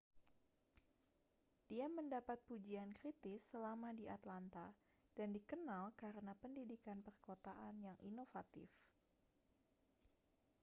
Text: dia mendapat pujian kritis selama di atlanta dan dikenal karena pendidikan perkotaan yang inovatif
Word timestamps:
dia 1.71 1.85
mendapat 1.97 2.37
pujian 2.49 2.89
kritis 2.99 3.41
selama 3.53 3.89
di 3.99 4.05
atlanta 4.17 4.67
dan 5.17 5.29
dikenal 5.37 5.83
karena 6.01 6.33
pendidikan 6.43 6.97
perkotaan 7.07 7.75
yang 7.87 7.97
inovatif 8.09 8.71